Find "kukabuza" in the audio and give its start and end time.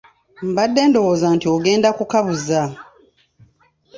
1.97-2.61